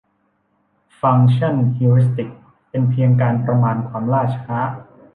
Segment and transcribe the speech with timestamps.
[1.01, 2.29] ฟังก์ชันฮิวริสติก
[2.69, 4.57] เป็นเพียงการประมาณความล่าช้า